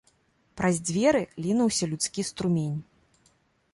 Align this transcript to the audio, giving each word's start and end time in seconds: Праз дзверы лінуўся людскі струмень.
Праз 0.61 0.75
дзверы 0.87 1.21
лінуўся 1.47 1.91
людскі 1.93 2.21
струмень. 2.31 2.77